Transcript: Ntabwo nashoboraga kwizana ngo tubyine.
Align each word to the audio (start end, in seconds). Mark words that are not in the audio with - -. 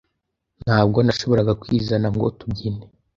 Ntabwo 0.63 0.97
nashoboraga 1.05 1.57
kwizana 1.61 2.07
ngo 2.15 2.27
tubyine. 2.39 2.83